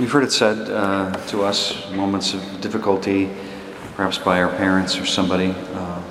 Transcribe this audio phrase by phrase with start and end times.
[0.00, 3.30] We've heard it said uh, to us moments of difficulty,
[3.96, 6.02] perhaps by our parents or somebody, uh,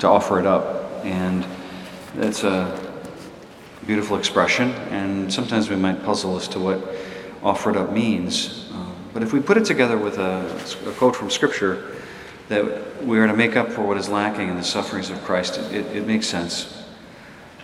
[0.00, 1.02] to offer it up.
[1.02, 1.46] And
[2.16, 2.78] it's a
[3.86, 6.94] beautiful expression, and sometimes we might puzzle as to what
[7.42, 8.68] offer it up means.
[8.70, 8.84] Uh,
[9.14, 10.44] but if we put it together with a,
[10.86, 11.96] a, quote from Scripture
[12.48, 15.56] that we are to make up for what is lacking in the sufferings of Christ,
[15.72, 16.77] it, it makes sense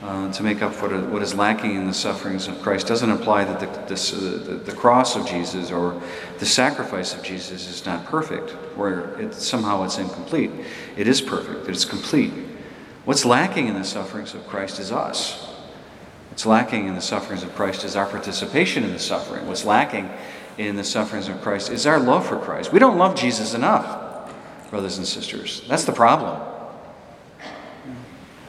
[0.02, 3.44] uh, to make up for what is lacking in the sufferings of Christ doesn't imply
[3.44, 6.00] that the, the, the, cross of Jesus or
[6.38, 10.50] the sacrifice of Jesus is not perfect, or it, somehow it's incomplete.
[10.96, 12.32] It is perfect, it's complete.
[13.04, 15.50] What's lacking in the sufferings of Christ is us.
[16.30, 19.46] What's lacking in the sufferings of Christ is our participation in the suffering.
[19.46, 20.10] What's lacking
[20.58, 22.72] in the sufferings of Christ is our love for Christ.
[22.72, 24.32] We don't love Jesus enough,
[24.70, 25.62] brothers and sisters.
[25.68, 26.40] That's the problem.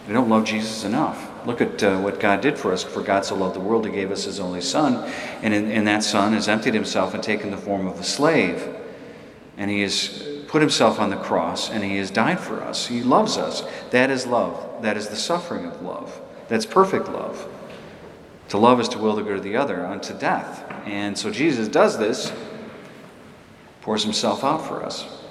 [0.07, 1.24] We don't love Jesus enough.
[1.45, 2.83] Look at uh, what God did for us.
[2.83, 5.09] For God so loved the world, He gave us His only Son.
[5.41, 8.67] And in, in that Son has emptied Himself and taken the form of a slave.
[9.57, 12.87] And He has put Himself on the cross and He has died for us.
[12.87, 13.63] He loves us.
[13.91, 14.81] That is love.
[14.81, 16.19] That is the suffering of love.
[16.47, 17.47] That's perfect love.
[18.49, 20.63] To love is to will the good of the other unto death.
[20.85, 22.31] And so Jesus does this,
[23.81, 25.24] pours Himself out for us.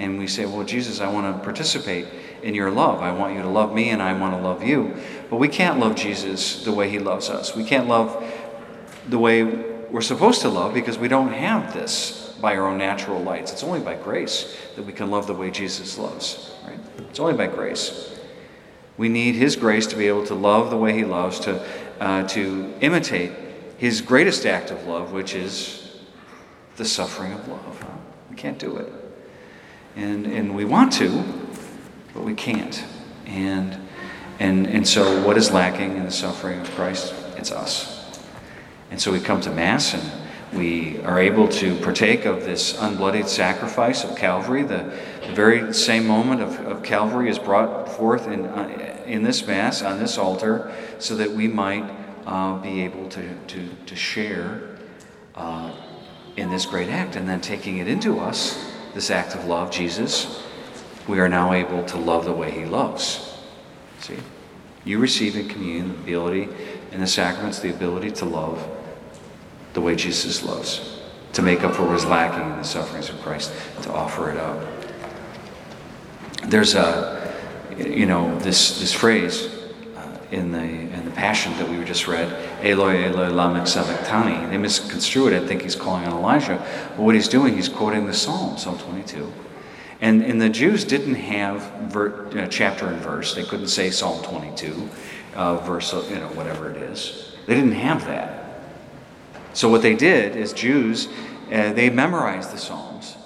[0.00, 2.06] And we say, Well, Jesus, I want to participate
[2.42, 3.02] in your love.
[3.02, 4.96] I want you to love me and I want to love you.
[5.28, 7.54] But we can't love Jesus the way he loves us.
[7.54, 8.24] We can't love
[9.10, 13.20] the way we're supposed to love because we don't have this by our own natural
[13.20, 13.52] lights.
[13.52, 16.78] It's only by grace that we can love the way Jesus loves, right?
[17.10, 18.18] It's only by grace.
[18.96, 21.62] We need his grace to be able to love the way he loves, to,
[22.00, 23.32] uh, to imitate
[23.76, 25.98] his greatest act of love, which is
[26.76, 27.84] the suffering of love.
[28.30, 28.99] We can't do it.
[29.96, 31.24] And, and we want to,
[32.14, 32.84] but we can't.
[33.26, 33.76] And,
[34.38, 37.14] and, and so, what is lacking in the suffering of Christ?
[37.36, 38.20] It's us.
[38.90, 40.20] And so, we come to Mass and
[40.52, 44.64] we are able to partake of this unbloodied sacrifice of Calvary.
[44.64, 49.46] The, the very same moment of, of Calvary is brought forth in, uh, in this
[49.46, 51.88] Mass, on this altar, so that we might
[52.26, 54.76] uh, be able to, to, to share
[55.36, 55.72] uh,
[56.36, 57.14] in this great act.
[57.14, 58.58] And then taking it into us,
[58.94, 60.42] this act of love, Jesus
[61.10, 63.36] we are now able to love the way He loves.
[63.98, 64.16] See?
[64.84, 66.48] You receive in communion the ability,
[66.92, 68.66] in the sacraments, the ability to love
[69.72, 71.00] the way Jesus loves,
[71.32, 73.52] to make up for what is lacking in the sufferings of Christ,
[73.82, 74.64] to offer it up.
[76.44, 77.34] There's a,
[77.76, 79.48] you know, this, this phrase
[80.30, 82.28] in, the, in the Passion that we were just read,
[82.64, 84.48] Eloi, Eloi, lama sabachthani.
[84.50, 85.42] They misconstrue it.
[85.42, 86.64] I think he's calling on Elijah.
[86.96, 89.32] But what he's doing, he's quoting the Psalm, Psalm 22.
[90.00, 93.34] And, and the Jews didn't have ver, uh, chapter and verse.
[93.34, 94.88] They couldn't say Psalm 22,
[95.34, 97.36] uh, verse, you know, whatever it is.
[97.46, 98.62] They didn't have that.
[99.52, 101.08] So what they did is Jews,
[101.52, 103.16] uh, they memorized the Psalms.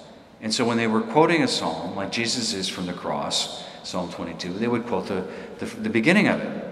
[0.41, 4.11] And so when they were quoting a psalm, like Jesus is from the cross, Psalm
[4.11, 5.25] 22, they would quote the,
[5.59, 6.64] the, the beginning of it.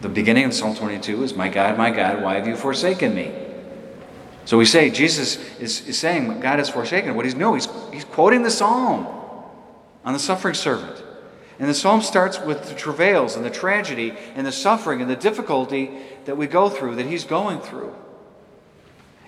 [0.00, 3.32] The beginning of Psalm 22 is, My God, my God, why have you forsaken me?
[4.44, 7.14] So we say Jesus is, is saying God has forsaken.
[7.14, 9.06] What he's no, he's, he's quoting the psalm
[10.04, 11.02] on the suffering servant.
[11.58, 15.16] And the psalm starts with the travails and the tragedy and the suffering and the
[15.16, 15.90] difficulty
[16.26, 17.94] that we go through, that he's going through.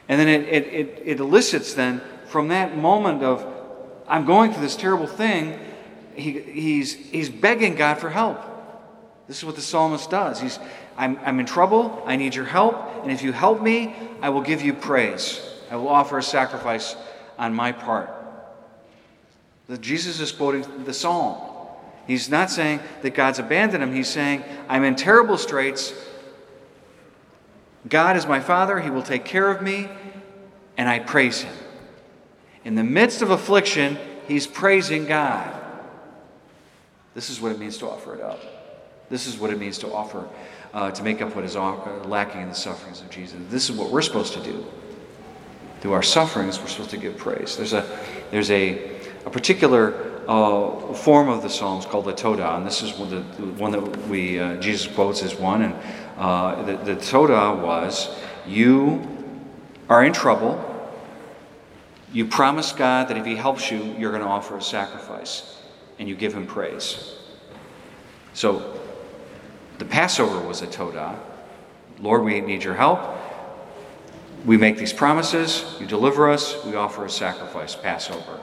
[0.09, 3.45] And then it, it, it, it elicits then from that moment of,
[4.07, 5.59] I'm going through this terrible thing,
[6.15, 8.45] he, he's, he's begging God for help.
[9.29, 10.41] This is what the psalmist does.
[10.41, 10.59] He's,
[10.97, 12.03] I'm, I'm in trouble.
[12.07, 13.03] I need your help.
[13.03, 15.41] And if you help me, I will give you praise.
[15.71, 16.97] I will offer a sacrifice
[17.39, 18.11] on my part.
[19.81, 21.37] Jesus is quoting the psalm.
[22.07, 23.93] He's not saying that God's abandoned him.
[23.93, 25.93] He's saying, I'm in terrible straits.
[27.87, 28.81] God is my Father.
[28.81, 29.89] He will take care of me.
[30.79, 31.55] And I praise him.
[32.65, 35.55] In the midst of affliction, he's praising God.
[37.15, 38.41] This is what it means to offer it up.
[39.11, 40.29] This is what it means to offer,
[40.75, 43.39] uh, to make up what is lacking in the sufferings of Jesus.
[43.49, 44.67] This is what we're supposed to do.
[45.81, 47.57] Through our sufferings, we're supposed to give praise.
[47.57, 47.99] There's a,
[48.31, 52.93] there's a, a particular uh, form of the Psalms called the Todah, and this is
[52.99, 53.23] one, the,
[53.63, 55.63] one that we uh, Jesus quotes as one.
[55.63, 55.75] And
[56.19, 57.23] uh, the, the
[57.63, 58.15] was,
[58.47, 59.07] "You
[59.89, 60.65] are in trouble.
[62.13, 65.57] You promise God that if He helps you, you're going to offer a sacrifice,
[65.99, 67.15] and you give Him praise."
[68.35, 68.79] So,
[69.79, 71.19] the Passover was a Todah.
[72.01, 73.01] Lord, we need your help.
[74.45, 75.77] We make these promises.
[75.81, 76.65] You deliver us.
[76.65, 78.41] We offer a sacrifice, Passover.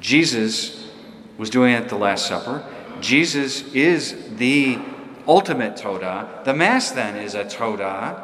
[0.00, 0.90] Jesus
[1.38, 2.64] was doing it at the Last Supper.
[3.00, 4.78] Jesus is the
[5.26, 6.44] ultimate Todah.
[6.44, 8.22] The Mass, then, is a Todah.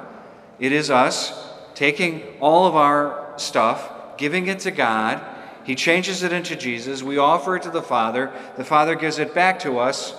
[0.58, 5.20] It is us taking all of our stuff, giving it to God.
[5.64, 7.02] He changes it into Jesus.
[7.02, 8.32] We offer it to the Father.
[8.56, 10.14] The Father gives it back to us.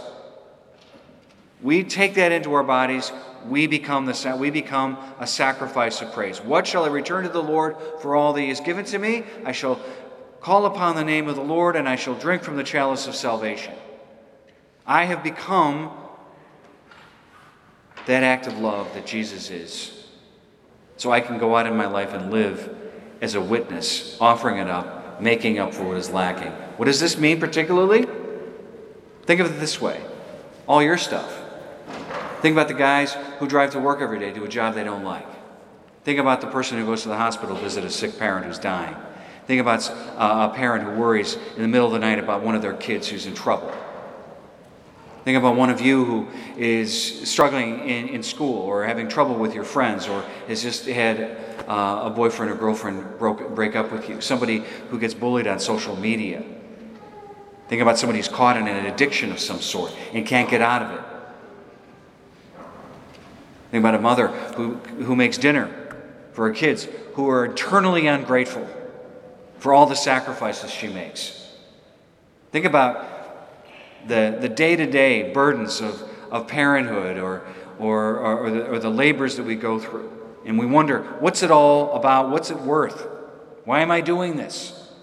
[1.63, 3.11] We take that into our bodies.
[3.47, 6.41] We become, the, we become a sacrifice of praise.
[6.41, 9.23] What shall I return to the Lord for all that He has given to me?
[9.45, 9.79] I shall
[10.41, 13.15] call upon the name of the Lord, and I shall drink from the chalice of
[13.15, 13.73] salvation.
[14.85, 15.91] I have become
[18.05, 20.05] that act of love that Jesus is.
[20.97, 22.77] So I can go out in my life and live
[23.21, 26.51] as a witness, offering it up, making up for what is lacking.
[26.75, 28.05] What does this mean particularly?
[29.23, 30.01] Think of it this way
[30.67, 31.42] all your stuff.
[32.43, 35.05] Think about the guys who drive to work every day, do a job they don't
[35.05, 35.25] like.
[36.03, 38.59] Think about the person who goes to the hospital to visit a sick parent who's
[38.59, 38.97] dying.
[39.47, 42.61] Think about a parent who worries in the middle of the night about one of
[42.61, 43.73] their kids who's in trouble.
[45.23, 49.55] Think about one of you who is struggling in, in school or having trouble with
[49.55, 51.37] your friends or has just had
[51.69, 54.19] uh, a boyfriend or girlfriend broke, break up with you.
[54.19, 56.43] Somebody who gets bullied on social media.
[57.69, 60.81] Think about somebody who's caught in an addiction of some sort and can't get out
[60.81, 61.12] of it.
[63.73, 65.67] Think about a mother who, who makes dinner
[66.33, 68.67] for her kids who are eternally ungrateful
[69.57, 71.51] for all the sacrifices she makes.
[72.51, 73.03] Think about
[74.07, 77.47] the, the day-to-day burdens of, of parenthood or,
[77.79, 80.11] or, or, the, or the labors that we go through.
[80.45, 82.29] And we wonder, what's it all about?
[82.29, 83.07] What's it worth?
[83.65, 84.93] Why am I doing this?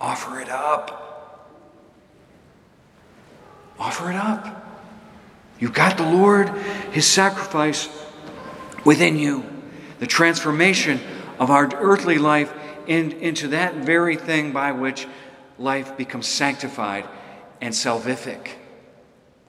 [0.00, 1.52] Offer it up.
[3.78, 4.63] Offer it up.
[5.58, 6.48] You've got the Lord,
[6.92, 7.88] His sacrifice
[8.84, 9.44] within you.
[10.00, 11.00] The transformation
[11.38, 12.52] of our earthly life
[12.86, 15.06] in, into that very thing by which
[15.58, 17.06] life becomes sanctified
[17.60, 18.50] and salvific.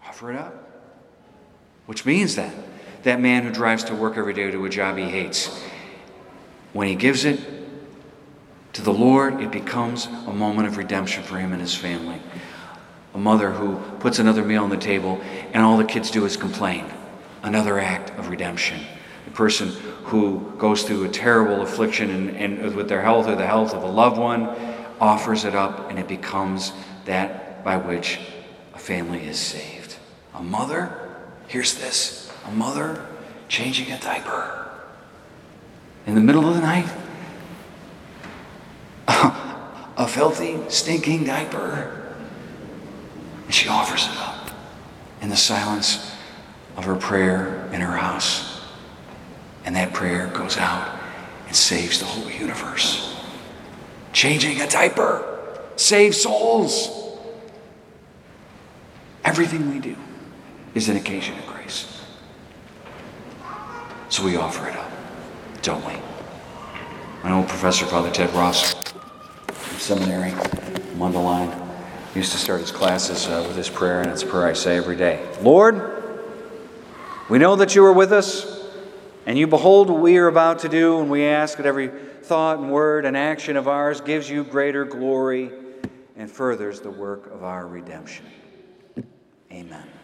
[0.06, 0.72] Offer it up.
[1.86, 2.54] Which means that
[3.04, 5.64] that man who drives to work every day to a job he hates,
[6.74, 7.40] when he gives it
[8.74, 12.22] to the Lord, it becomes a moment of redemption for him and his family.
[13.16, 15.22] A mother who puts another meal on the table
[15.54, 16.86] and all the kids do is complain.
[17.44, 18.82] Another act of redemption.
[19.26, 19.70] A person
[20.04, 23.84] who goes through a terrible affliction and, and with their health or the health of
[23.84, 24.50] a loved one
[25.00, 26.74] offers it up and it becomes
[27.06, 28.20] that by which
[28.74, 29.96] a family is saved.
[30.34, 31.16] A mother,
[31.48, 33.08] here's this a mother
[33.48, 34.70] changing a diaper
[36.06, 36.90] in the middle of the night.
[39.98, 42.05] a filthy, stinking diaper.
[43.46, 44.50] And she offers it up
[45.22, 46.12] in the silence
[46.78, 48.62] of her prayer in her house.
[49.66, 51.00] And that prayer goes out
[51.48, 53.16] and saves the whole universe.
[54.14, 56.90] Changing a diaper saves souls.
[59.24, 59.96] Everything we do
[60.74, 62.02] is an occasion of grace.
[64.10, 64.92] So we offer it up,
[65.62, 65.94] don't we?
[67.24, 68.76] My old professor, Father Ted Ross,
[69.48, 70.32] from seminary,
[70.96, 71.65] Mundelein,
[72.16, 74.78] used to start his classes uh, with this prayer, and it's a prayer I say
[74.78, 76.04] every day Lord,
[77.30, 78.64] we know that you are with us,
[79.26, 82.60] and you behold what we are about to do, and we ask that every thought
[82.60, 85.52] and word and action of ours gives you greater glory
[86.16, 88.26] and furthers the work of our redemption.
[89.52, 89.95] Amen.